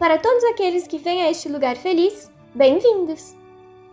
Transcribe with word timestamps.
Para 0.00 0.16
todos 0.16 0.42
aqueles 0.44 0.86
que 0.86 0.96
vêm 0.96 1.20
a 1.20 1.30
este 1.30 1.46
lugar 1.46 1.76
feliz, 1.76 2.32
bem-vindos! 2.54 3.36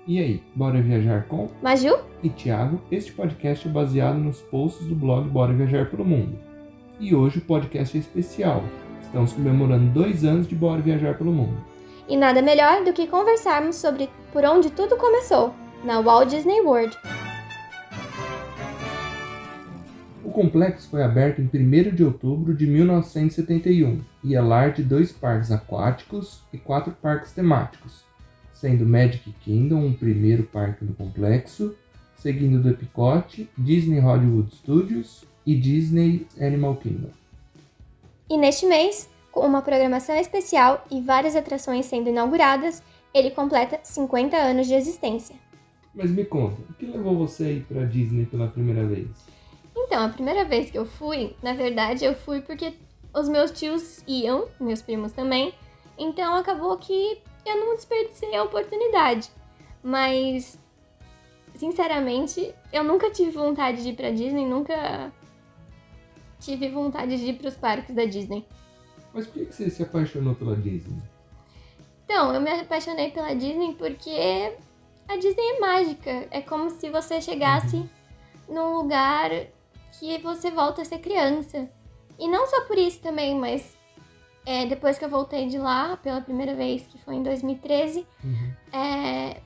E 0.08 0.18
aí, 0.20 0.42
bora 0.56 0.82
viajar 0.82 1.28
com 1.28 1.50
Maju 1.62 2.00
e 2.24 2.30
Thiago? 2.30 2.82
Este 2.90 3.12
podcast 3.12 3.68
é 3.68 3.72
baseado 3.72 4.18
nos 4.18 4.40
posts 4.40 4.88
do 4.88 4.96
blog 4.96 5.28
Bora 5.28 5.52
Viajar 5.52 5.90
pelo 5.90 6.06
Mundo. 6.06 6.40
E 6.98 7.14
hoje 7.14 7.40
o 7.40 7.42
podcast 7.42 7.98
é 7.98 8.00
especial. 8.00 8.64
Estamos 9.02 9.34
comemorando 9.34 9.92
dois 9.92 10.24
anos 10.24 10.48
de 10.48 10.56
Bora 10.56 10.82
Viajar 10.82 11.18
pelo 11.18 11.34
Mundo. 11.34 11.58
E 12.08 12.16
nada 12.16 12.42
melhor 12.42 12.86
do 12.86 12.94
que 12.94 13.06
conversarmos 13.06 13.76
sobre 13.76 14.10
por 14.32 14.46
onde 14.46 14.72
tudo 14.72 14.96
começou, 14.96 15.54
na 15.84 16.00
Walt 16.00 16.30
Disney 16.30 16.62
World. 16.62 16.98
Complexo 20.38 20.88
foi 20.92 21.02
aberto 21.02 21.42
em 21.42 21.46
1 21.46 21.96
de 21.96 22.04
outubro 22.04 22.54
de 22.54 22.68
1971 22.68 24.02
e 24.24 24.36
é 24.36 24.40
lar 24.40 24.72
de 24.72 24.84
dois 24.84 25.12
parques 25.12 25.52
aquáticos 25.52 26.44
e 26.54 26.60
quatro 26.60 26.92
parques 27.02 27.32
temáticos, 27.32 28.04
sendo 28.54 28.86
Magic 28.86 29.32
Kingdom 29.44 29.88
o 29.88 29.96
primeiro 29.96 30.44
parque 30.44 30.86
do 30.86 30.94
complexo, 30.94 31.76
seguindo 32.18 32.62
do 32.62 32.70
Epcot, 32.70 33.50
Disney 33.58 33.98
Hollywood 33.98 34.54
Studios 34.54 35.26
e 35.44 35.56
Disney 35.56 36.28
Animal 36.40 36.76
Kingdom. 36.76 37.10
E 38.30 38.38
neste 38.38 38.68
mês, 38.68 39.10
com 39.32 39.40
uma 39.40 39.64
programação 39.64 40.16
especial 40.18 40.86
e 40.92 41.02
várias 41.02 41.36
atrações 41.36 41.88
sendo 41.88 42.10
inauguradas, 42.10 42.84
ele 43.12 43.32
completa 43.32 43.80
50 43.82 44.38
anos 44.38 44.68
de 44.68 44.76
existência. 44.76 45.36
Mas 45.96 46.12
me 46.12 46.26
conta, 46.26 46.62
o 46.70 46.74
que 46.76 46.86
levou 46.86 47.18
você 47.18 47.44
a 47.44 47.52
ir 47.54 47.62
para 47.62 47.86
Disney 47.86 48.28
pela 48.28 48.48
primeira 48.48 48.86
vez? 48.86 49.08
Então, 49.88 50.06
a 50.06 50.10
primeira 50.10 50.44
vez 50.44 50.70
que 50.70 50.78
eu 50.78 50.86
fui, 50.86 51.34
na 51.42 51.54
verdade, 51.54 52.04
eu 52.04 52.14
fui 52.14 52.42
porque 52.42 52.74
os 53.14 53.30
meus 53.30 53.52
tios 53.52 54.04
iam, 54.06 54.50
meus 54.60 54.82
primos 54.82 55.14
também, 55.14 55.54
então 55.98 56.36
acabou 56.36 56.78
que 56.78 57.22
eu 57.46 57.56
não 57.56 57.74
desperdicei 57.74 58.36
a 58.36 58.44
oportunidade. 58.44 59.32
Mas, 59.82 60.60
sinceramente, 61.56 62.54
eu 62.74 62.84
nunca 62.84 63.10
tive 63.10 63.32
vontade 63.32 63.82
de 63.82 63.90
ir 63.90 63.96
pra 63.96 64.12
Disney, 64.12 64.46
nunca 64.46 65.14
tive 66.38 66.68
vontade 66.68 67.16
de 67.16 67.30
ir 67.30 67.36
pros 67.36 67.56
parques 67.56 67.96
da 67.96 68.04
Disney. 68.04 68.46
Mas 69.14 69.26
por 69.26 69.46
que 69.46 69.54
você 69.54 69.70
se 69.70 69.82
apaixonou 69.82 70.36
pela 70.36 70.56
Disney? 70.58 71.02
Então, 72.04 72.34
eu 72.34 72.42
me 72.42 72.52
apaixonei 72.52 73.10
pela 73.12 73.34
Disney 73.34 73.74
porque 73.76 74.54
a 75.08 75.16
Disney 75.16 75.56
é 75.56 75.60
mágica. 75.62 76.28
É 76.30 76.42
como 76.42 76.70
se 76.70 76.90
você 76.90 77.22
chegasse 77.22 77.78
uhum. 77.78 77.88
num 78.50 78.76
lugar 78.76 79.32
que 80.00 80.18
você 80.20 80.52
volta 80.52 80.82
a 80.82 80.86
ser 80.86 81.00
criança. 81.00 81.70
E 82.20 82.28
não 82.28 82.48
só 82.48 82.62
por 82.62 82.78
isso 82.78 83.00
também, 83.00 83.36
mas 83.36 83.76
é, 84.46 84.66
depois 84.66 84.98
que 84.98 85.06
eu 85.06 85.10
voltei 85.10 85.48
de 85.48 85.58
lá 85.58 85.98
pela 85.98 86.22
primeira 86.22 86.56
vez, 86.56 86.88
que 86.88 86.98
foi 86.98 87.16
em 87.16 87.24
2013, 87.24 88.06
uhum. 88.24 88.54
é, 88.72 89.42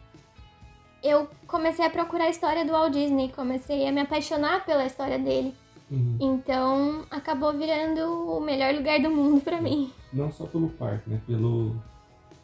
eu 1.04 1.28
comecei 1.48 1.86
a 1.86 1.90
procurar 1.90 2.26
a 2.26 2.30
história 2.30 2.64
do 2.64 2.72
Walt 2.72 2.94
Disney, 2.94 3.30
comecei 3.30 3.88
a 3.88 3.92
me 3.92 4.02
apaixonar 4.02 4.66
pela 4.66 4.86
história 4.86 5.18
dele. 5.18 5.54
Uhum. 5.90 6.18
Então 6.22 7.06
acabou 7.10 7.52
virando 7.52 8.00
o 8.38 8.40
melhor 8.40 8.74
lugar 8.74 9.00
do 9.02 9.10
mundo 9.10 9.42
para 9.42 9.60
mim. 9.60 9.92
Não 10.14 10.32
só 10.32 10.46
pelo 10.46 10.70
parque, 10.70 11.10
né? 11.10 11.20
Pelo, 11.28 11.76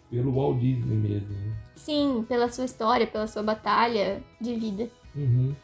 pelo 0.09 0.33
Walt 0.33 0.59
Disney 0.59 0.95
mesmo. 0.95 1.29
Né? 1.29 1.53
Sim, 1.75 2.25
pela 2.27 2.49
sua 2.49 2.65
história, 2.65 3.07
pela 3.07 3.27
sua 3.27 3.43
batalha 3.43 4.21
de 4.41 4.55
vida. 4.55 4.89
Uhum. 5.15 5.55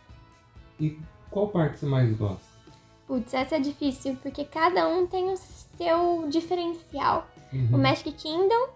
E 0.79 0.97
qual 1.33 1.47
parque 1.47 1.79
você 1.79 1.85
mais 1.85 2.15
gosta? 2.15 2.53
Putz, 3.07 3.33
essa 3.33 3.57
é 3.57 3.59
difícil, 3.59 4.17
porque 4.21 4.45
cada 4.45 4.87
um 4.87 5.05
tem 5.05 5.31
o 5.31 5.35
seu 5.35 6.27
diferencial. 6.29 7.27
Uhum. 7.51 7.69
O 7.73 7.77
Magic 7.77 8.11
Kingdom 8.13 8.69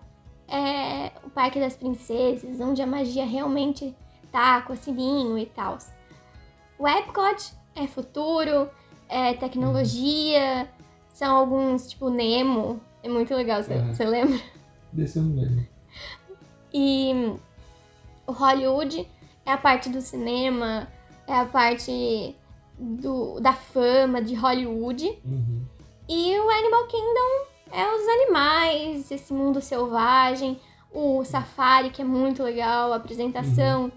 é 0.47 1.11
o 1.23 1.29
Parque 1.29 1.59
das 1.59 1.75
Princesas, 1.75 2.59
onde 2.59 2.81
a 2.81 2.87
magia 2.87 3.25
realmente 3.25 3.95
tá 4.31 4.61
com 4.61 4.73
o 4.73 4.77
sininho 4.77 5.37
e 5.37 5.45
tal. 5.45 5.77
O 6.77 6.87
Epcot 6.87 7.53
é 7.75 7.87
futuro, 7.87 8.69
é 9.07 9.33
tecnologia, 9.33 10.61
uhum. 10.61 10.67
são 11.09 11.35
alguns, 11.35 11.87
tipo, 11.87 12.09
Nemo. 12.09 12.81
É 13.01 13.07
muito 13.07 13.33
legal, 13.33 13.63
você 13.63 14.03
uhum. 14.03 14.09
lembra? 14.09 14.39
Desse 14.91 15.19
eu 15.19 15.23
não 15.23 15.41
lembro. 15.41 15.67
E 16.73 17.33
o 18.25 18.31
Hollywood 18.31 19.07
é 19.45 19.51
a 19.51 19.57
parte 19.57 19.89
do 19.89 20.01
cinema, 20.01 20.87
é 21.25 21.33
a 21.33 21.45
parte 21.45 22.35
do, 22.77 23.39
da 23.39 23.53
fama 23.53 24.21
de 24.21 24.35
Hollywood. 24.35 25.19
Uhum. 25.25 25.61
E 26.07 26.39
o 26.39 26.49
Animal 26.49 26.87
Kingdom 26.87 27.47
é 27.71 27.85
os 27.85 28.07
animais, 28.07 29.11
esse 29.11 29.33
mundo 29.33 29.61
selvagem, 29.61 30.59
o 30.91 31.23
safari, 31.23 31.89
que 31.89 32.01
é 32.01 32.05
muito 32.05 32.43
legal, 32.43 32.93
a 32.93 32.95
apresentação 32.95 33.85
uhum. 33.85 33.91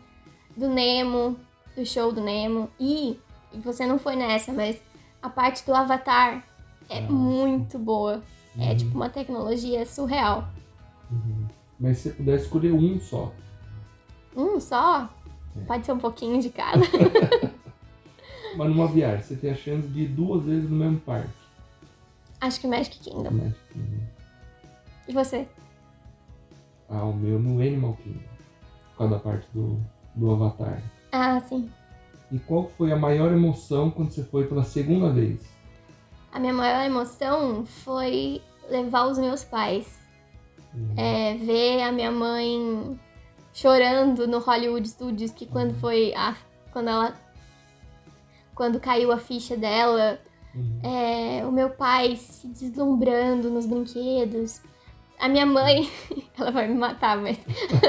do 0.57 0.69
Nemo, 0.69 1.37
do 1.77 1.87
show 1.87 2.13
do 2.13 2.21
Nemo. 2.21 2.69
E, 2.79 3.19
você 3.63 3.87
não 3.87 3.99
foi 3.99 4.17
nessa, 4.17 4.53
mas 4.53 4.81
a 5.23 5.29
parte 5.29 5.65
do 5.65 5.75
Avatar 5.75 6.45
é 6.89 6.99
ah. 6.99 7.03
muito 7.03 7.79
boa. 7.79 8.23
É 8.57 8.63
uhum. 8.63 8.71
É 8.71 8.75
tipo 8.75 8.95
uma 8.95 9.09
tecnologia 9.09 9.87
surreal. 9.87 10.49
Uhum. 11.11 11.47
Mas 11.79 11.99
se 11.99 12.11
você 12.11 12.15
puder 12.17 12.37
escolher 12.37 12.73
um 12.73 13.01
só. 13.01 13.33
Um 14.37 14.61
só? 14.61 15.09
É. 15.57 15.61
Pode 15.65 15.87
ser 15.87 15.93
um 15.93 15.99
pouquinho 15.99 16.41
de 16.41 16.51
cada. 16.51 16.81
Mas 18.61 18.69
numa 18.69 18.87
viagem, 18.89 19.23
você 19.23 19.37
tem 19.37 19.53
a 19.53 19.55
chance 19.55 19.89
de 19.89 20.03
ir 20.03 20.09
duas 20.09 20.45
vezes 20.45 20.69
no 20.69 20.77
mesmo 20.77 21.01
parque. 21.01 21.31
Acho 22.43 22.61
que 22.61 22.67
Magic 22.67 22.99
Kingdom. 22.99 23.31
Magic 23.31 23.59
Kingdom. 23.73 24.03
E 25.09 25.13
você? 25.15 25.49
Ah, 26.87 27.05
o 27.05 27.15
meu 27.15 27.39
no 27.39 27.59
Animal 27.59 27.97
Kingdom. 28.05 28.21
Por 28.91 28.99
causa 28.99 29.15
da 29.15 29.19
parte 29.19 29.49
do, 29.55 29.81
do 30.15 30.31
Avatar. 30.33 30.83
Ah, 31.11 31.41
sim. 31.41 31.71
E 32.31 32.39
qual 32.39 32.69
foi 32.77 32.93
a 32.93 32.97
maior 32.97 33.33
emoção 33.33 33.91
quando 33.91 34.11
você 34.11 34.25
foi 34.25 34.47
pela 34.47 34.63
segunda 34.63 35.11
vez? 35.11 35.41
A 36.31 36.39
minha 36.39 36.53
maior 36.53 36.85
emoção 36.85 37.65
foi 37.65 38.43
levar 38.69 39.07
os 39.07 39.17
meus 39.17 39.43
pais. 39.43 39.99
Uhum. 40.75 40.95
É, 40.99 41.33
ver 41.33 41.81
a 41.81 41.91
minha 41.91 42.13
mãe 42.13 43.01
chorando 43.55 44.29
no 44.29 44.39
Hollywood 44.39 44.87
Studios, 44.87 45.31
que 45.31 45.47
quando 45.47 45.71
uhum. 45.71 45.79
foi 45.79 46.13
a, 46.15 46.37
quando 46.71 46.89
ela 46.89 47.30
quando 48.61 48.79
caiu 48.79 49.11
a 49.11 49.17
ficha 49.17 49.57
dela, 49.57 50.21
uhum. 50.55 50.81
é, 50.85 51.47
o 51.47 51.51
meu 51.51 51.71
pai 51.71 52.15
se 52.15 52.47
deslumbrando 52.47 53.49
nos 53.49 53.65
brinquedos, 53.65 54.61
a 55.19 55.31
minha 55.31 55.47
mãe, 55.47 55.91
ela 56.39 56.51
vai 56.51 56.69
me 56.69 56.75
matar, 56.75 57.17
mas 57.17 57.39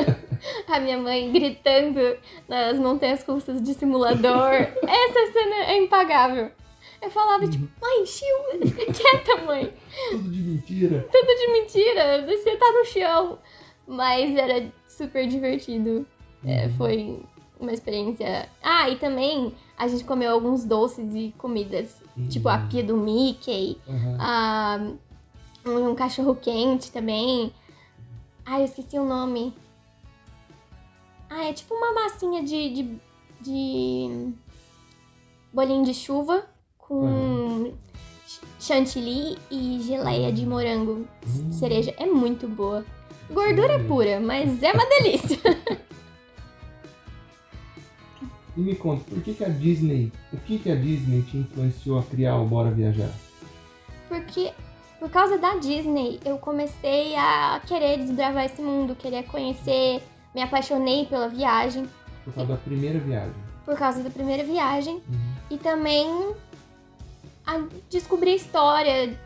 a 0.72 0.80
minha 0.80 0.98
mãe 0.98 1.30
gritando 1.30 2.00
nas 2.48 2.80
montanhas 2.80 3.22
russas 3.22 3.62
de 3.62 3.74
simulador, 3.74 4.54
essa 4.88 5.34
cena 5.34 5.56
é 5.66 5.78
impagável. 5.78 6.50
Eu 7.02 7.12
falava, 7.12 7.46
tipo, 7.50 7.66
uhum. 7.66 7.72
mãe, 7.82 8.06
chiu, 8.06 8.38
fica 8.66 8.94
quieta, 8.94 9.44
mãe. 9.44 9.74
Tudo 10.10 10.32
de 10.32 10.42
mentira. 10.42 11.10
Tudo 11.12 11.28
de 11.28 11.52
mentira, 11.52 12.26
você 12.26 12.56
tá 12.56 12.72
no 12.72 12.86
chão. 12.86 13.40
Mas 13.86 14.38
era 14.38 14.72
super 14.88 15.28
divertido. 15.28 16.08
É, 16.46 16.68
uhum. 16.68 16.74
foi 16.78 17.20
uma 17.62 17.74
experiência. 17.74 18.50
Ah, 18.62 18.90
e 18.90 18.96
também 18.98 19.54
a 19.78 19.88
gente 19.88 20.04
comeu 20.04 20.32
alguns 20.32 20.64
doces 20.64 21.14
e 21.14 21.34
comidas. 21.38 21.96
Uhum. 22.18 22.28
Tipo 22.28 22.50
a 22.50 22.58
pia 22.58 22.84
do 22.84 22.98
Mickey, 22.98 23.78
uhum. 23.88 24.18
a, 24.20 24.80
um, 25.66 25.96
cachorro 25.96 26.36
quente 26.36 26.92
também. 26.92 27.54
Ai, 28.46 28.62
eu 28.62 28.66
esqueci 28.66 28.98
o 28.98 29.06
nome. 29.06 29.54
Ah, 31.30 31.46
é 31.46 31.54
tipo 31.54 31.74
uma 31.74 31.94
massinha 31.94 32.44
de, 32.44 32.70
de, 32.74 32.98
de 33.40 34.34
bolinho 35.54 35.86
de 35.86 35.94
chuva 35.94 36.46
com 36.78 37.06
uhum. 37.06 37.74
chantilly 38.60 39.38
e 39.50 39.80
geleia 39.82 40.32
de 40.32 40.46
morango 40.46 41.08
uhum. 41.26 41.52
cereja. 41.52 41.94
É 41.98 42.06
muito 42.06 42.48
boa. 42.48 42.86
Gordura 43.30 43.78
uhum. 43.78 43.88
pura, 43.88 44.20
mas 44.20 44.62
é 44.62 44.74
uma 44.74 44.86
delícia. 44.86 45.40
E 48.56 48.60
me 48.60 48.76
conta, 48.76 49.04
por 49.10 49.22
que, 49.22 49.34
que 49.34 49.46
a 49.46 49.50
Disney, 49.50 50.12
o 50.34 50.38
que, 50.38 50.60
que 50.60 50.72
a 50.72 50.76
Disney 50.76 51.22
te 51.24 51.38
influenciou 51.38 52.00
a 52.00 52.04
criar 52.04 52.38
o 52.38 52.46
Bora 52.46 52.70
Viajar? 52.70 53.12
Porque 54.10 54.52
por 55.02 55.10
causa 55.10 55.36
da 55.36 55.56
Disney, 55.56 56.20
eu 56.24 56.38
comecei 56.38 57.16
a 57.16 57.60
querer 57.66 57.98
desbravar 57.98 58.46
esse 58.46 58.62
mundo, 58.62 58.94
querer 58.94 59.24
conhecer, 59.24 60.00
me 60.36 60.44
apaixonei 60.44 61.08
pela 61.08 61.28
viagem. 61.28 61.90
Por 62.24 62.32
causa 62.36 62.52
da 62.52 62.58
primeira 62.60 63.00
viagem. 63.00 63.34
Por 63.66 63.76
causa 63.76 64.04
da 64.04 64.12
primeira 64.12 64.44
viagem. 64.44 64.96
Uhum. 64.96 65.34
E 65.50 65.58
também 65.58 66.36
a 67.48 67.64
descobrir 67.90 68.36
história, 68.36 69.18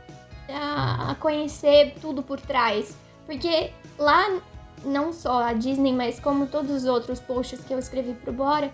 a, 0.47 1.11
a 1.11 1.15
conhecer 1.15 1.95
tudo 1.99 2.23
por 2.23 2.39
trás. 2.39 2.95
Porque 3.25 3.71
lá, 3.99 4.39
não 4.85 5.11
só 5.11 5.43
a 5.43 5.51
Disney, 5.51 5.91
mas 5.91 6.21
como 6.21 6.47
todos 6.47 6.71
os 6.71 6.85
outros 6.85 7.19
posts 7.19 7.65
que 7.65 7.73
eu 7.73 7.79
escrevi 7.79 8.13
pro 8.13 8.31
Bora, 8.31 8.71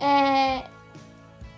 é, 0.00 0.64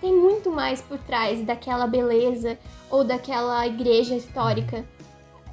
tem 0.01 0.15
muito 0.15 0.51
mais 0.51 0.81
por 0.83 0.99
trás 0.99 1.45
daquela 1.47 1.87
beleza 1.87 2.59
ou 2.91 3.05
daquela 3.05 3.67
igreja 3.67 4.15
histórica. 4.15 4.85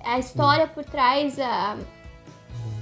A 0.03 0.18
história 0.18 0.65
por 0.68 0.83
trás, 0.83 1.39
a, 1.39 1.77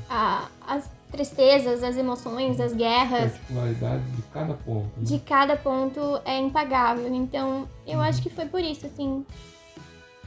a, 0.09 0.47
as 0.65 0.89
tristezas, 1.11 1.83
as 1.83 1.97
emoções, 1.97 2.59
as 2.59 2.73
guerras 2.73 3.31
Particularidades 3.33 4.15
de 4.15 4.21
cada 4.33 4.53
ponto. 4.53 4.85
né? 4.97 5.03
de 5.03 5.19
cada 5.19 5.55
ponto 5.57 6.21
é 6.25 6.37
impagável. 6.39 7.13
Então, 7.13 7.67
eu 7.85 7.99
acho 8.01 8.21
que 8.21 8.29
foi 8.29 8.45
por 8.45 8.61
isso, 8.61 8.85
assim. 8.85 9.25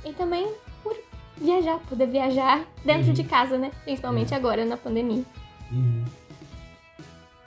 E 0.05 0.13
também 0.13 0.53
por 0.83 0.97
viajar, 1.37 1.79
poder 1.89 2.07
viajar 2.07 2.65
dentro 2.85 3.09
Uhum. 3.09 3.13
de 3.15 3.25
casa, 3.25 3.57
né? 3.59 3.71
Principalmente 3.85 4.35
agora, 4.35 4.65
na 4.65 4.77
pandemia. 4.77 5.23
Uhum. 5.71 6.05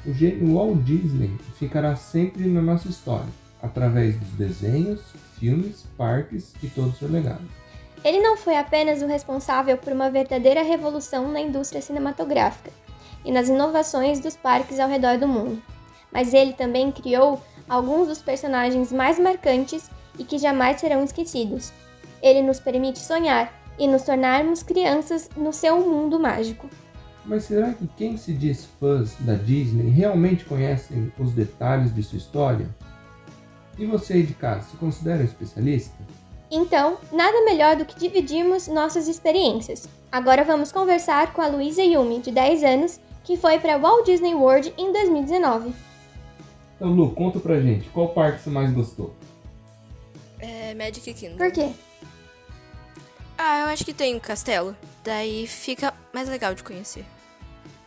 O 0.05 0.11
gênio 0.11 0.53
Walt 0.53 0.79
Disney 0.79 1.31
ficará 1.57 1.95
sempre 1.95 2.45
na 2.49 2.61
nossa 2.61 2.89
história, 2.89 3.29
através 3.61 4.19
dos 4.19 4.29
desenhos, 4.31 5.01
filmes, 5.39 5.85
parques 5.97 6.53
e 6.61 6.67
todo 6.67 6.89
o 6.89 6.93
seu 6.93 7.09
legado. 7.09 7.47
Ele 8.03 8.19
não 8.19 8.35
foi 8.35 8.57
apenas 8.57 9.01
o 9.01 9.07
responsável 9.07 9.77
por 9.77 9.93
uma 9.93 10.09
verdadeira 10.09 10.61
revolução 10.61 11.31
na 11.31 11.39
indústria 11.39 11.81
cinematográfica 11.81 12.69
e 13.23 13.31
nas 13.31 13.47
inovações 13.47 14.19
dos 14.19 14.35
parques 14.35 14.77
ao 14.77 14.89
redor 14.89 15.17
do 15.17 15.25
mundo, 15.25 15.61
mas 16.11 16.33
ele 16.33 16.51
também 16.51 16.91
criou 16.91 17.41
alguns 17.69 18.09
dos 18.09 18.21
personagens 18.21 18.91
mais 18.91 19.17
marcantes 19.17 19.89
e 20.19 20.25
que 20.25 20.37
jamais 20.37 20.81
serão 20.81 21.01
esquecidos. 21.01 21.71
Ele 22.21 22.41
nos 22.41 22.59
permite 22.59 22.99
sonhar 22.99 23.53
e 23.79 23.87
nos 23.87 24.01
tornarmos 24.01 24.63
crianças 24.63 25.29
no 25.37 25.53
seu 25.53 25.79
mundo 25.79 26.19
mágico. 26.19 26.69
Mas 27.25 27.45
será 27.45 27.73
que 27.73 27.87
quem 27.87 28.17
se 28.17 28.33
diz 28.33 28.67
fãs 28.79 29.15
da 29.19 29.35
Disney 29.35 29.89
realmente 29.89 30.43
conhecem 30.43 31.11
os 31.17 31.31
detalhes 31.31 31.93
de 31.93 32.03
sua 32.03 32.17
história? 32.17 32.67
E 33.77 33.85
você 33.85 34.13
aí 34.13 34.23
de 34.23 34.33
casa, 34.33 34.69
se 34.69 34.77
considera 34.77 35.21
um 35.21 35.25
especialista? 35.25 35.95
Então, 36.51 36.97
nada 37.11 37.43
melhor 37.45 37.75
do 37.75 37.85
que 37.85 37.97
dividirmos 37.97 38.67
nossas 38.67 39.07
experiências. 39.07 39.87
Agora 40.11 40.43
vamos 40.43 40.71
conversar 40.71 41.33
com 41.33 41.41
a 41.41 41.47
Luísa 41.47 41.81
Yumi, 41.81 42.19
de 42.19 42.29
10 42.29 42.63
anos, 42.63 42.99
que 43.23 43.37
foi 43.37 43.57
para 43.57 43.77
Walt 43.77 44.05
Disney 44.05 44.35
World 44.35 44.73
em 44.77 44.91
2019. 44.91 45.73
Então, 46.75 46.93
Lu, 46.93 47.11
conta 47.11 47.39
pra 47.39 47.59
gente, 47.59 47.89
qual 47.89 48.09
parque 48.09 48.41
você 48.41 48.49
mais 48.49 48.71
gostou? 48.71 49.15
É 50.39 50.75
Magic 50.75 51.13
Kingdom. 51.13 51.37
Por 51.37 51.51
quê? 51.51 51.71
Ah, 53.37 53.61
eu 53.61 53.67
acho 53.67 53.85
que 53.85 53.93
tem 53.93 54.15
um 54.15 54.19
castelo. 54.19 54.75
Daí 55.03 55.47
fica 55.47 55.93
mais 56.13 56.29
legal 56.29 56.55
de 56.55 56.63
conhecer. 56.63 57.05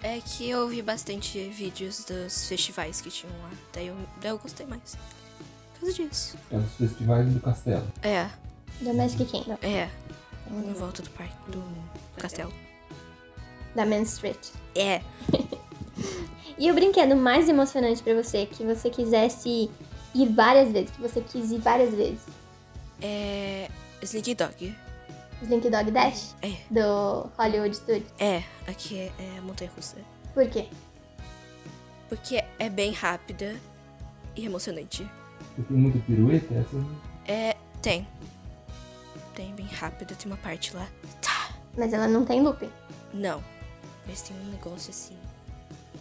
É 0.03 0.21
que 0.21 0.49
eu 0.49 0.69
vi 0.69 0.83
bastante 0.83 1.49
vídeos 1.49 2.05
dos 2.05 2.47
festivais 2.49 3.01
que 3.01 3.11
tinham 3.11 3.33
lá. 3.43 3.51
Daí 3.73 3.87
eu, 3.89 3.97
daí 4.21 4.31
eu 4.31 4.39
gostei 4.39 4.67
mais. 4.67 4.97
Por 5.75 5.81
causa 5.81 5.95
disso. 5.95 6.37
É 6.51 6.57
os 6.57 6.73
festivais 6.75 7.29
do 7.33 7.41
castelo. 7.41 7.87
É, 8.03 8.29
Da 8.81 8.93
Magic 8.93 9.25
Kingdom, 9.25 9.57
é. 9.63 9.89
Em 10.51 10.73
volta 10.75 11.03
do 11.03 11.11
parque, 11.11 11.35
do 11.51 11.63
castelo. 12.17 12.53
da 13.75 13.85
Main 13.87 14.03
Street. 14.03 14.39
É. 14.75 15.01
E 16.59 16.71
o 16.71 16.75
brinquedo 16.75 17.15
mais 17.15 17.51
emocionante 17.51 18.03
pra 18.03 18.15
você, 18.15 18.47
que 18.47 18.65
você 18.65 18.89
quisesse 18.89 19.71
ir 20.15 20.29
várias 20.33 20.73
vezes, 20.73 20.91
que 20.91 21.01
você 21.03 21.21
quis 21.21 21.51
ir 21.51 21.59
várias 21.59 21.93
vezes? 21.93 22.21
É. 23.03 23.69
Slinky 24.01 24.35
Dog. 24.35 24.75
Slink 25.43 25.69
Dog 25.69 25.91
Dash? 25.91 26.35
É. 26.43 26.57
Do 26.71 27.31
Hollywood 27.39 27.77
Studios. 27.77 28.11
É, 28.19 28.43
aqui 28.67 28.99
é, 28.99 29.13
é 29.19 29.39
a 29.39 29.43
montanha 29.43 29.71
russa. 29.75 29.97
Por 30.33 30.49
quê? 30.49 30.69
Porque 32.09 32.43
é 32.59 32.69
bem 32.69 32.93
rápida 32.93 33.57
e 34.35 34.47
emocionante. 34.47 35.09
Você 35.57 35.63
tem 35.63 35.77
muita 35.77 35.99
pirueta? 36.01 36.55
Essa... 36.55 36.87
É. 37.27 37.57
Tem. 37.83 38.07
Tem 39.35 39.55
bem 39.55 39.67
rápida, 39.67 40.15
tem 40.15 40.31
uma 40.31 40.39
parte 40.39 40.75
lá. 40.75 40.89
Tá. 41.21 41.55
Mas 41.77 41.93
ela 41.93 42.09
não 42.09 42.25
tem 42.25 42.43
looping. 42.43 42.71
Não. 43.13 43.43
Mas 44.07 44.23
tem 44.23 44.37
um 44.37 44.51
negócio 44.51 44.91
assim. 44.91 45.17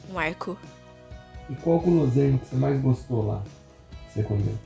Um 0.09 0.17
arco. 0.17 0.57
E 1.49 1.55
qual 1.55 1.79
guloseima 1.79 2.37
que 2.39 2.47
você 2.47 2.55
mais 2.55 2.81
gostou 2.81 3.25
lá? 3.25 3.43
Que 4.07 4.13
você 4.13 4.23
comeu? 4.23 4.57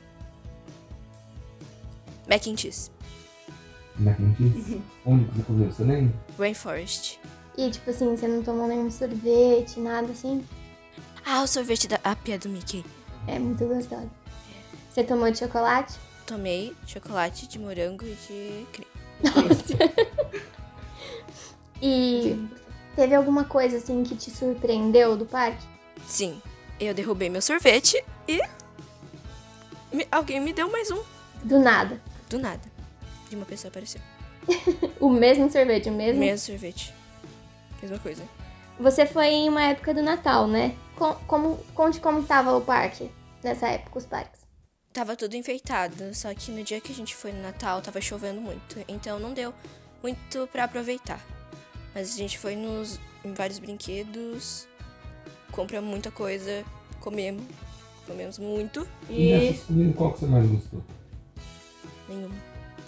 Mac 2.27 2.45
and 2.47 2.57
cheese. 2.57 2.91
Mac 3.99 4.19
and 4.19 4.35
cheese? 4.37 4.81
Onde 5.05 5.25
que 5.25 5.35
você 5.37 5.43
comeu? 5.43 5.71
Você 5.71 5.83
lembra? 5.83 6.13
Rainforest. 6.37 7.19
E 7.57 7.69
tipo 7.71 7.89
assim, 7.89 8.15
você 8.15 8.27
não 8.27 8.41
tomou 8.43 8.67
nenhum 8.67 8.89
sorvete, 8.89 9.79
nada 9.79 10.11
assim? 10.11 10.45
Ah, 11.25 11.41
o 11.43 11.47
sorvete 11.47 11.87
da 11.87 11.99
a 12.03 12.15
pia 12.15 12.39
do 12.39 12.47
Mickey. 12.49 12.85
É 13.27 13.37
muito 13.37 13.65
gostoso. 13.65 14.09
Você 14.89 15.03
tomou 15.03 15.29
de 15.29 15.37
chocolate? 15.39 15.97
Tomei 16.25 16.75
chocolate 16.87 17.47
de 17.47 17.59
morango 17.59 18.05
e 18.05 18.15
de 18.27 18.65
creme. 18.71 18.89
E 21.81 22.47
teve 22.95 23.15
alguma 23.15 23.43
coisa 23.45 23.77
assim 23.77 24.03
que 24.03 24.15
te 24.15 24.29
surpreendeu 24.31 25.15
do 25.17 25.25
parque? 25.25 25.65
Sim, 26.07 26.41
eu 26.79 26.93
derrubei 26.93 27.29
meu 27.29 27.41
sorvete 27.41 28.03
e. 28.27 28.39
me- 29.93 30.07
alguém 30.11 30.39
me 30.39 30.53
deu 30.53 30.69
mais 30.71 30.91
um. 30.91 31.01
Do 31.43 31.59
nada. 31.59 32.01
Do 32.29 32.37
nada. 32.39 32.61
E 33.31 33.35
uma 33.35 33.45
pessoa 33.45 33.69
apareceu. 33.69 34.01
O 34.99 35.09
mesmo 35.09 35.49
sorvete, 35.51 35.89
o 35.89 35.93
mesmo. 35.93 36.19
Mesmo 36.19 36.37
sorvete. 36.39 36.93
Mesma 37.81 37.99
coisa. 37.99 38.23
Você 38.79 39.05
foi 39.05 39.27
em 39.27 39.49
uma 39.49 39.63
época 39.63 39.93
do 39.93 40.01
Natal, 40.01 40.47
né? 40.47 40.75
Co- 40.95 41.15
como, 41.27 41.57
conte 41.73 41.99
como 41.99 42.23
tava 42.23 42.55
o 42.55 42.61
parque 42.61 43.09
nessa 43.43 43.67
época, 43.67 43.97
os 43.99 44.05
parques. 44.05 44.41
Tava 44.91 45.15
tudo 45.15 45.35
enfeitado, 45.35 46.13
só 46.15 46.33
que 46.33 46.51
no 46.51 46.63
dia 46.63 46.81
que 46.81 46.91
a 46.91 46.95
gente 46.95 47.15
foi 47.15 47.31
no 47.31 47.41
Natal 47.41 47.81
tava 47.81 48.01
chovendo 48.01 48.41
muito, 48.41 48.77
então 48.87 49.19
não 49.19 49.33
deu 49.33 49.53
muito 50.01 50.47
pra 50.51 50.63
aproveitar. 50.65 51.19
Mas 51.93 52.13
a 52.13 52.17
gente 52.17 52.37
foi 52.39 52.55
nos 52.55 52.99
em 53.23 53.33
vários 53.33 53.59
brinquedos, 53.59 54.67
compramos 55.51 55.89
muita 55.89 56.09
coisa, 56.11 56.65
comemos, 56.99 57.43
comemos 58.07 58.39
muito 58.39 58.85
E 59.09 59.27
e 59.27 59.31
nessas 59.31 59.65
comidas, 59.65 59.95
qual 59.95 60.13
que 60.13 60.19
você 60.19 60.25
mais 60.25 60.47
gostou? 60.49 60.83
nenhuma, 62.07 62.35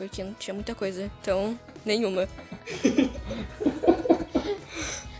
porque 0.07 0.23
não 0.23 0.33
tinha 0.33 0.53
muita 0.53 0.73
coisa, 0.73 1.11
então 1.21 1.57
nenhuma. 1.85 2.27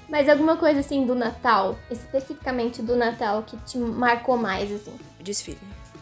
Mas 0.10 0.28
alguma 0.28 0.58
coisa 0.58 0.80
assim 0.80 1.06
do 1.06 1.14
Natal, 1.14 1.78
especificamente 1.90 2.82
do 2.82 2.96
Natal, 2.96 3.44
que 3.44 3.56
te 3.58 3.78
marcou 3.78 4.36
mais, 4.36 4.72
assim? 4.72 4.94
O 5.20 5.24
desfile. 5.24 5.60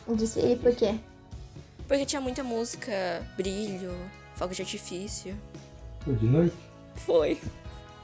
Desfile, 0.08 0.56
por 0.56 0.74
quê? 0.74 0.96
Porque 1.88 2.06
tinha 2.06 2.22
muita 2.22 2.44
música, 2.44 3.22
brilho, 3.36 3.94
fogo 4.34 4.54
de 4.54 4.62
artifício. 4.62 5.36
Foi 6.00 6.16
de 6.16 6.26
noite? 6.26 6.56
Foi. 6.96 7.40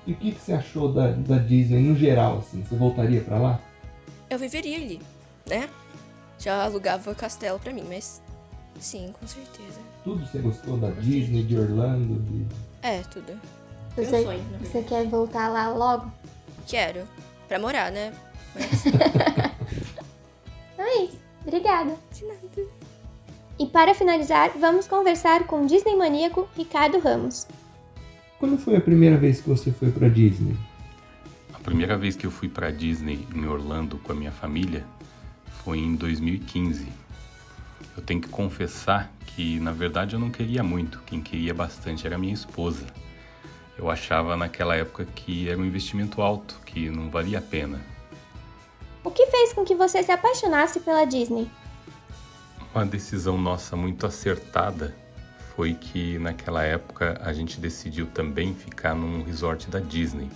E 0.06 0.12
o 0.12 0.16
que, 0.16 0.34
que 0.34 0.42
você 0.42 0.54
achou 0.54 0.92
da, 0.92 1.12
da 1.12 1.38
Disney 1.38 1.82
no 1.82 1.96
geral, 1.96 2.40
assim? 2.40 2.64
Você 2.64 2.76
voltaria 2.76 3.22
pra 3.22 3.40
lá? 3.40 3.60
Eu 4.30 4.38
viveria 4.38 4.78
ali, 4.78 5.02
né? 5.48 5.70
Já 6.38 6.66
alugava 6.66 7.16
castelo 7.16 7.58
pra 7.58 7.74
mim, 7.74 7.86
mas 7.88 8.22
sim, 8.80 9.14
com 9.20 9.28
certeza. 9.28 9.80
Tudo 10.04 10.26
você 10.26 10.40
gostou 10.40 10.78
da 10.78 10.90
Disney, 10.92 11.44
de 11.44 11.58
Orlando, 11.58 12.22
de... 12.22 12.46
É, 12.82 13.02
tudo. 13.04 13.40
Você, 13.96 14.24
sonho, 14.24 14.44
na 14.52 14.58
você 14.58 14.84
quer 14.84 15.08
voltar 15.08 15.48
lá 15.50 15.70
logo? 15.70 16.12
Quero. 16.68 17.08
Pra 17.48 17.60
morar, 17.60 17.92
né? 17.92 18.14
Mas 18.54 18.86
Então 20.74 20.86
é 20.86 21.04
isso. 21.04 21.20
Obrigada. 21.42 21.96
de 22.12 22.26
nada. 22.26 22.70
E 23.58 23.66
para 23.66 23.96
finalizar, 23.96 24.52
vamos 24.60 24.88
conversar 24.88 25.48
com 25.48 25.64
o 25.64 25.68
Disney 25.68 25.96
maníaco 25.96 26.50
Ricardo 26.58 27.00
Ramos. 27.00 27.48
Quando 28.38 28.58
foi 28.58 28.76
a 28.76 28.82
primeira 28.82 29.16
vez 29.18 29.40
que 29.40 29.48
você 29.48 29.72
foi 29.72 29.92
pra 29.92 30.10
Disney? 30.10 30.58
A 31.54 31.60
primeira 31.60 31.98
vez 31.98 32.16
que 32.16 32.28
eu 32.28 32.32
fui 32.32 32.50
para 32.50 32.70
Disney 32.72 33.26
em 33.34 33.48
Orlando 33.48 33.98
com 34.00 34.12
a 34.12 34.16
minha 34.16 34.32
família 34.32 34.86
foi 35.64 35.80
em 35.80 35.96
2015. 35.96 36.88
Eu 37.96 38.04
tenho 38.04 38.22
que 38.22 38.28
confessar 38.28 39.12
que, 39.28 39.60
na 39.60 39.72
verdade, 39.72 40.16
eu 40.16 40.20
não 40.20 40.30
queria 40.30 40.62
muito. 40.62 41.00
Quem 41.06 41.22
queria 41.22 41.54
bastante 41.54 42.06
era 42.06 42.18
minha 42.18 42.34
esposa. 42.34 42.86
Eu 43.78 43.90
achava 43.90 44.36
naquela 44.36 44.76
época 44.76 45.06
que 45.06 45.50
era 45.50 45.58
um 45.58 45.66
investimento 45.66 46.22
alto, 46.22 46.60
que 46.66 46.90
não 46.90 47.10
valia 47.10 47.40
a 47.40 47.42
pena. 47.42 47.82
O 49.04 49.12
que 49.12 49.28
fez 49.28 49.54
com 49.54 49.64
que 49.64 49.76
você 49.76 50.02
se 50.02 50.12
apaixonasse 50.12 50.80
pela 50.80 51.06
Disney? 51.06 51.50
Uma 52.74 52.86
decisão 52.86 53.38
nossa 53.38 53.76
muito 53.76 54.06
acertada 54.06 54.96
foi 55.56 55.74
que 55.74 56.20
naquela 56.20 56.64
época 56.64 57.20
a 57.24 57.32
gente 57.32 57.60
decidiu 57.60 58.06
também 58.08 58.54
ficar 58.54 58.94
num 58.94 59.24
resort 59.24 59.70
da 59.70 59.80
Disney. 59.80 60.30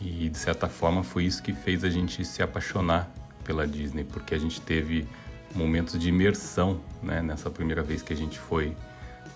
E 0.00 0.28
de 0.28 0.38
certa 0.38 0.68
forma 0.68 1.02
foi 1.04 1.24
isso 1.24 1.42
que 1.42 1.52
fez 1.52 1.84
a 1.84 1.90
gente 1.90 2.24
se 2.24 2.42
apaixonar 2.42 3.08
pela 3.44 3.66
Disney, 3.66 4.04
porque 4.04 4.34
a 4.34 4.38
gente 4.38 4.60
teve 4.60 5.06
momentos 5.54 5.98
de 5.98 6.08
imersão 6.08 6.80
né, 7.02 7.22
nessa 7.22 7.50
primeira 7.50 7.82
vez 7.82 8.02
que 8.02 8.12
a 8.12 8.16
gente 8.16 8.38
foi 8.38 8.76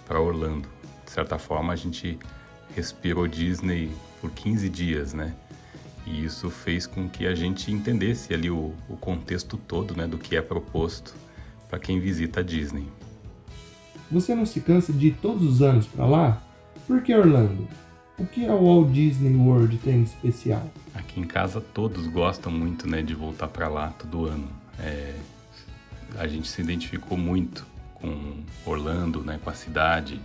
para 0.07 0.21
Orlando. 0.21 0.69
De 1.05 1.11
certa 1.11 1.39
forma 1.39 1.73
a 1.73 1.77
gente 1.77 2.19
respirou 2.75 3.27
Disney 3.27 3.91
por 4.21 4.31
15 4.31 4.69
dias, 4.69 5.13
né? 5.13 5.35
E 6.07 6.25
isso 6.25 6.51
fez 6.51 6.87
com 6.87 7.09
que 7.09 7.27
a 7.27 7.35
gente 7.35 7.71
entendesse 7.71 8.35
ali 8.35 8.51
o, 8.51 8.73
o 8.89 8.97
contexto 8.97 9.57
todo 9.57 9.97
né, 9.97 10.07
do 10.07 10.19
que 10.19 10.37
é 10.37 10.43
proposto 10.43 11.15
para 11.69 11.79
quem 11.79 12.01
visita 12.01 12.41
a 12.41 12.43
Disney. 12.43 12.89
Você 14.11 14.35
não 14.35 14.45
se 14.45 14.61
cansa 14.61 14.93
de 14.93 15.09
ir 15.09 15.17
todos 15.23 15.47
os 15.47 15.63
anos 15.63 15.87
pra 15.87 16.05
lá? 16.05 16.43
Por 16.87 17.03
que 17.03 17.15
Orlando? 17.15 17.67
O 18.19 18.27
que 18.27 18.47
a 18.47 18.55
Walt 18.55 18.91
Disney 18.91 19.35
World 19.35 19.79
tem 19.79 20.03
de 20.03 20.11
especial? 20.11 20.71
Aqui 20.95 21.21
em 21.21 21.25
casa 21.25 21.61
todos 21.61 22.07
gostam 22.09 22.53
muito 22.53 22.87
né, 22.87 23.01
de 23.01 23.15
voltar 23.15 23.49
para 23.49 23.69
lá 23.69 23.89
todo 23.91 24.27
ano. 24.27 24.49
É, 24.79 25.15
a 26.19 26.27
gente 26.27 26.49
se 26.49 26.61
identificou 26.61 27.17
muito 27.17 27.67
com 27.95 28.43
Orlando, 28.67 29.23
né, 29.23 29.39
com 29.43 29.51
a 29.51 29.55
cidade 29.55 30.21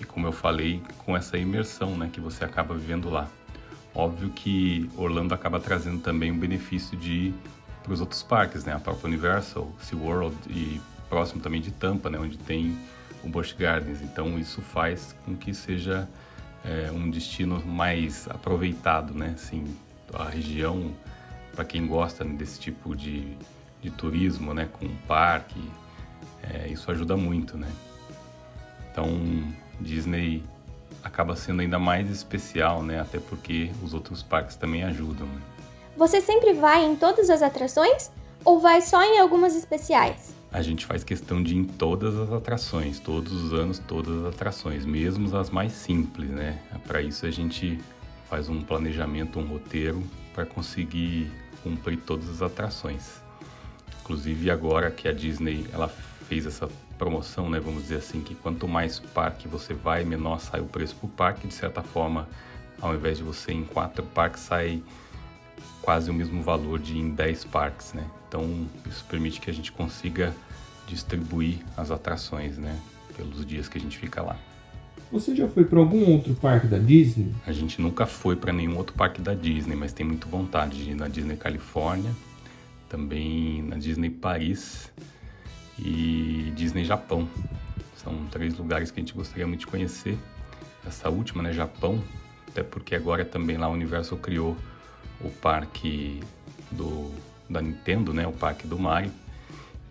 e 0.00 0.04
como 0.04 0.26
eu 0.26 0.32
falei, 0.32 0.82
com 0.98 1.16
essa 1.16 1.38
imersão 1.38 1.96
né, 1.96 2.10
que 2.12 2.20
você 2.20 2.44
acaba 2.44 2.74
vivendo 2.74 3.08
lá. 3.08 3.28
Óbvio 3.94 4.28
que 4.30 4.90
Orlando 4.96 5.34
acaba 5.34 5.58
trazendo 5.58 6.00
também 6.00 6.30
um 6.30 6.38
benefício 6.38 6.96
de 6.96 7.32
para 7.82 7.92
os 7.92 8.00
outros 8.00 8.22
parques, 8.22 8.64
né, 8.64 8.74
a 8.74 8.80
própria 8.80 9.06
Universal, 9.06 9.72
SeaWorld 9.80 10.36
e 10.48 10.80
próximo 11.08 11.40
também 11.40 11.60
de 11.60 11.70
Tampa, 11.70 12.10
né, 12.10 12.18
onde 12.18 12.36
tem 12.36 12.76
o 13.22 13.28
Busch 13.28 13.54
Gardens. 13.56 14.02
Então 14.02 14.38
isso 14.38 14.60
faz 14.60 15.14
com 15.24 15.36
que 15.36 15.54
seja 15.54 16.08
é, 16.64 16.90
um 16.90 17.08
destino 17.08 17.64
mais 17.64 18.28
aproveitado, 18.28 19.14
né, 19.14 19.32
assim, 19.34 19.64
a 20.12 20.28
região 20.28 20.92
para 21.54 21.64
quem 21.64 21.86
gosta 21.86 22.24
desse 22.24 22.60
tipo 22.60 22.94
de, 22.94 23.36
de 23.82 23.90
turismo, 23.90 24.52
né, 24.54 24.68
com 24.72 24.86
um 24.86 24.96
parque, 25.08 25.62
é, 26.42 26.68
isso 26.68 26.90
ajuda 26.90 27.16
muito, 27.16 27.56
né. 27.56 27.70
Então 28.90 29.08
Disney 29.80 30.42
acaba 31.06 31.36
sendo 31.36 31.60
ainda 31.60 31.78
mais 31.78 32.10
especial, 32.10 32.82
né? 32.82 33.00
Até 33.00 33.18
porque 33.18 33.70
os 33.82 33.94
outros 33.94 34.22
parques 34.22 34.56
também 34.56 34.82
ajudam. 34.84 35.26
Né? 35.26 35.40
Você 35.96 36.20
sempre 36.20 36.52
vai 36.52 36.84
em 36.84 36.96
todas 36.96 37.30
as 37.30 37.42
atrações 37.42 38.10
ou 38.44 38.58
vai 38.58 38.80
só 38.80 39.02
em 39.02 39.18
algumas 39.18 39.54
especiais? 39.54 40.34
A 40.52 40.62
gente 40.62 40.86
faz 40.86 41.04
questão 41.04 41.42
de 41.42 41.54
ir 41.54 41.58
em 41.58 41.64
todas 41.64 42.16
as 42.16 42.32
atrações, 42.32 42.98
todos 42.98 43.32
os 43.32 43.52
anos, 43.52 43.78
todas 43.78 44.24
as 44.24 44.34
atrações, 44.34 44.84
mesmo 44.84 45.34
as 45.36 45.50
mais 45.50 45.72
simples, 45.72 46.30
né? 46.30 46.58
Para 46.86 47.02
isso 47.02 47.26
a 47.26 47.30
gente 47.30 47.78
faz 48.28 48.48
um 48.48 48.62
planejamento, 48.62 49.38
um 49.38 49.46
roteiro 49.46 50.02
para 50.34 50.46
conseguir 50.46 51.30
cumprir 51.62 51.98
todas 51.98 52.28
as 52.28 52.42
atrações. 52.42 53.25
Inclusive 54.06 54.52
agora 54.52 54.88
que 54.88 55.08
a 55.08 55.12
Disney 55.12 55.66
ela 55.72 55.88
fez 56.28 56.46
essa 56.46 56.68
promoção, 56.96 57.50
né? 57.50 57.58
Vamos 57.58 57.82
dizer 57.82 57.96
assim, 57.96 58.20
que 58.20 58.36
quanto 58.36 58.68
mais 58.68 59.00
parque 59.00 59.48
você 59.48 59.74
vai, 59.74 60.04
menor 60.04 60.38
sai 60.38 60.60
o 60.60 60.66
preço 60.66 60.94
por 60.94 61.08
parque. 61.08 61.48
De 61.48 61.52
certa 61.52 61.82
forma, 61.82 62.28
ao 62.80 62.94
invés 62.94 63.18
de 63.18 63.24
você 63.24 63.50
ir 63.50 63.56
em 63.56 63.64
quatro 63.64 64.04
parques, 64.04 64.42
sai 64.42 64.80
quase 65.82 66.08
o 66.08 66.14
mesmo 66.14 66.40
valor 66.40 66.78
de 66.78 66.94
ir 66.94 67.00
em 67.00 67.10
10 67.10 67.46
parques, 67.46 67.94
né? 67.94 68.06
Então, 68.28 68.68
isso 68.86 69.04
permite 69.10 69.40
que 69.40 69.50
a 69.50 69.52
gente 69.52 69.72
consiga 69.72 70.32
distribuir 70.86 71.58
as 71.76 71.90
atrações, 71.90 72.56
né? 72.58 72.78
Pelos 73.16 73.44
dias 73.44 73.68
que 73.68 73.76
a 73.76 73.80
gente 73.80 73.98
fica 73.98 74.22
lá. 74.22 74.36
Você 75.10 75.34
já 75.34 75.48
foi 75.48 75.64
para 75.64 75.80
algum 75.80 76.12
outro 76.12 76.32
parque 76.34 76.68
da 76.68 76.78
Disney? 76.78 77.34
A 77.44 77.50
gente 77.50 77.82
nunca 77.82 78.06
foi 78.06 78.36
para 78.36 78.52
nenhum 78.52 78.76
outro 78.76 78.94
parque 78.94 79.20
da 79.20 79.34
Disney, 79.34 79.74
mas 79.74 79.92
tem 79.92 80.06
muito 80.06 80.28
vontade 80.28 80.84
de 80.84 80.90
ir 80.92 80.94
na 80.94 81.08
Disney 81.08 81.36
Califórnia, 81.36 82.12
também 82.96 83.62
na 83.62 83.76
Disney 83.76 84.08
Paris 84.08 84.90
e 85.78 86.50
Disney 86.56 86.84
Japão. 86.84 87.28
São 87.96 88.26
três 88.30 88.56
lugares 88.56 88.90
que 88.90 88.98
a 88.98 89.02
gente 89.02 89.12
gostaria 89.12 89.46
muito 89.46 89.60
de 89.60 89.66
conhecer. 89.66 90.18
Essa 90.86 91.10
última, 91.10 91.42
né, 91.42 91.52
Japão, 91.52 92.02
até 92.48 92.62
porque 92.62 92.94
agora 92.94 93.24
também 93.24 93.58
lá 93.58 93.68
o 93.68 93.72
Universo 93.72 94.16
criou 94.16 94.56
o 95.20 95.28
parque 95.28 96.20
do 96.70 97.12
da 97.48 97.62
Nintendo, 97.62 98.12
né, 98.12 98.26
o 98.26 98.32
parque 98.32 98.66
do 98.66 98.76
Mario, 98.76 99.12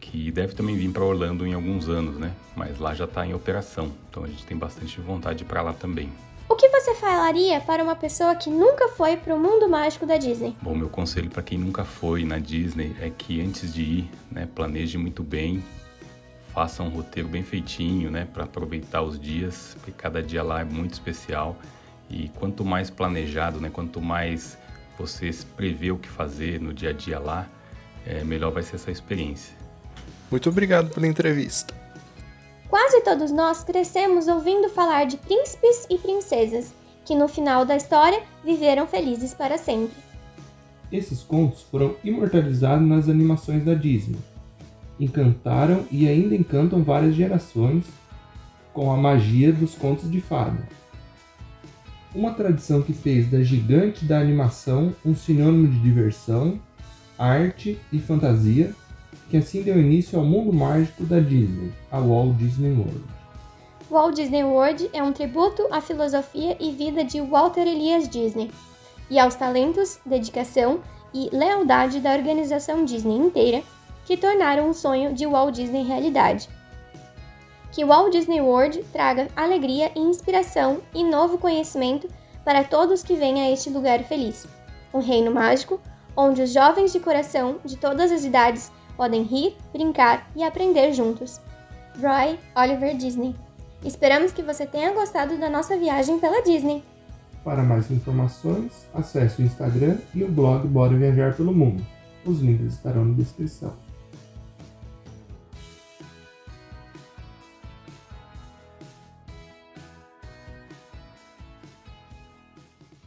que 0.02 0.30
deve 0.30 0.54
também 0.54 0.76
vir 0.76 0.92
para 0.92 1.06
Orlando 1.06 1.48
em 1.48 1.54
alguns 1.54 1.88
anos, 1.88 2.18
né? 2.18 2.34
Mas 2.54 2.78
lá 2.80 2.94
já 2.94 3.06
está 3.06 3.26
em 3.26 3.34
operação, 3.34 3.94
então 4.10 4.26
a 4.26 4.28
gente 4.28 4.46
tem 4.46 4.58
bastante 4.58 5.00
vontade 5.00 5.46
para 5.46 5.62
lá 5.62 5.72
também. 5.72 6.10
O 6.48 6.56
que 6.56 6.70
você 6.70 6.94
falaria 6.94 7.60
para 7.60 7.84
uma 7.84 7.96
pessoa 7.96 8.36
que 8.36 8.52
nunca 8.52 8.90
foi 8.90 9.18
para 9.18 9.34
o 9.34 9.40
mundo 9.40 9.68
mágico 9.68 10.06
da 10.06 10.16
Disney? 10.16 10.56
Bom, 10.62 10.76
meu 10.76 10.90
conselho 10.90 11.28
para 11.28 11.42
quem 11.42 11.58
nunca 11.58 11.84
foi 11.84 12.24
na 12.24 12.38
Disney 12.38 12.96
é 13.02 13.10
que 13.10 13.42
antes 13.42 13.74
de 13.74 13.82
ir, 13.82 14.12
né, 14.32 14.48
planeje 14.54 14.96
muito 14.96 15.24
bem, 15.24 15.64
faça 16.54 16.84
um 16.84 16.90
roteiro 16.90 17.28
bem 17.28 17.42
feitinho, 17.42 18.12
né, 18.12 18.28
para 18.32 18.44
aproveitar 18.44 19.02
os 19.02 19.20
dias, 19.20 19.76
porque 19.80 19.92
cada 19.92 20.22
dia 20.22 20.44
lá 20.44 20.62
é 20.62 20.64
muito 20.64 20.94
especial 20.94 21.58
e 22.12 22.30
quanto 22.36 22.64
mais 22.64 22.92
planejado, 22.92 23.60
né, 23.60 23.72
quanto 23.74 24.00
mais 24.00 24.56
você 25.00 25.32
prevê 25.58 25.92
o 25.92 25.98
que 25.98 26.08
fazer 26.08 26.62
no 26.62 26.76
dia 26.76 26.92
a 26.92 26.94
dia 26.94 27.18
lá, 27.18 27.48
é, 28.06 28.24
melhor 28.24 28.52
vai 28.52 28.62
ser 28.62 28.76
essa 28.76 28.92
experiência. 28.92 29.56
Muito 30.30 30.48
obrigado 30.48 30.92
pela 30.92 31.08
entrevista. 31.08 31.74
Quase 32.70 33.02
todos 33.02 33.32
nós 33.32 33.64
crescemos 33.64 34.28
ouvindo 34.28 34.70
falar 34.70 35.06
de 35.06 35.18
príncipes 35.18 35.86
e 35.90 35.98
princesas 35.98 36.74
que 37.06 37.16
no 37.16 37.28
final 37.28 37.64
da 37.64 37.76
história 37.76 38.24
viveram 38.44 38.88
felizes 38.88 39.34
para 39.34 39.58
sempre. 39.58 39.96
Esses 40.92 41.22
contos 41.22 41.62
foram 41.64 41.96
imortalizados 42.04 42.88
nas 42.88 43.08
animações 43.08 43.64
da 43.64 43.76
Disney. 43.76 44.20
Encantaram 45.00 45.86
e 45.92 46.08
ainda 46.08 46.36
encantam 46.36 46.84
várias 46.84 47.14
gerações 47.14 47.86
com 48.74 48.92
a 48.92 48.98
magia 48.98 49.54
dos 49.54 49.76
contos 49.76 50.10
de 50.10 50.20
fada. 50.20 50.68
Uma 52.14 52.34
tradição 52.34 52.82
que 52.82 52.94
fez 52.94 53.30
da 53.30 53.44
gigante 53.44 54.06
da 54.06 54.20
animação 54.20 54.96
um 55.06 55.14
sinônimo 55.14 55.68
de 55.68 55.80
diversão, 55.80 56.60
arte 57.18 57.80
e 57.92 58.00
fantasia 58.00 58.74
que 59.30 59.38
assim 59.38 59.62
deu 59.62 59.80
início 59.80 60.20
ao 60.20 60.26
mundo 60.26 60.54
mágico 60.54 61.04
da 61.04 61.20
Disney, 61.20 61.72
a 61.92 62.00
Walt 62.00 62.36
Disney 62.38 62.72
World. 62.72 63.04
Walt 63.90 64.16
Disney 64.16 64.44
World 64.44 64.90
é 64.94 65.04
um 65.04 65.12
tributo 65.12 65.68
à 65.72 65.80
filosofia 65.80 66.58
e 66.60 66.72
vida 66.72 67.04
de 67.04 67.22
Walter 67.22 67.68
Elias 67.68 68.10
Disney 68.10 68.52
e 69.10 69.20
aos 69.20 69.36
talentos, 69.36 70.00
dedicação 70.06 70.80
e 71.14 71.30
lealdade 71.32 72.00
da 72.00 72.14
organização 72.14 72.84
Disney 72.84 73.16
inteira 73.16 73.64
que 74.06 74.18
tornaram 74.18 74.70
o 74.70 74.74
sonho 74.74 75.14
de 75.14 75.26
Walt 75.26 75.56
Disney 75.56 75.84
realidade. 75.84 76.50
Que 77.72 77.86
Walt 77.86 78.12
Disney 78.12 78.42
World 78.42 78.84
traga 78.92 79.28
alegria 79.36 79.92
e 79.96 80.00
inspiração 80.00 80.82
e 80.94 81.04
novo 81.04 81.38
conhecimento 81.38 82.08
para 82.44 82.64
todos 82.64 83.04
que 83.04 83.16
vêm 83.16 83.42
a 83.42 83.52
este 83.52 83.70
lugar 83.70 84.04
feliz. 84.04 84.48
Um 84.94 85.00
reino 85.00 85.32
mágico 85.32 85.80
onde 86.16 86.42
os 86.42 86.54
jovens 86.54 86.94
de 86.94 87.00
coração 87.00 87.58
de 87.66 87.76
todas 87.76 88.12
as 88.12 88.24
idades 88.24 88.72
podem 88.96 89.24
rir, 89.24 89.56
brincar 89.72 90.30
e 90.36 90.44
aprender 90.44 90.94
juntos. 90.94 91.40
Roy 92.02 92.40
Oliver 92.56 92.96
Disney. 92.96 93.36
Esperamos 93.84 94.32
que 94.32 94.42
você 94.42 94.66
tenha 94.66 94.94
gostado 94.94 95.38
da 95.38 95.50
nossa 95.50 95.78
viagem 95.78 96.20
pela 96.20 96.42
Disney. 96.42 96.84
Para 97.44 97.62
mais 97.62 97.92
informações, 97.92 98.88
acesse 98.94 99.42
o 99.42 99.46
Instagram 99.46 99.98
e 100.14 100.24
o 100.24 100.28
blog 100.28 100.68
Bora 100.68 100.98
Viajar 100.98 101.36
pelo 101.36 101.54
Mundo. 101.54 101.86
Os 102.26 102.40
links 102.40 102.74
estarão 102.74 103.06
na 103.06 103.14
descrição. 103.14 103.85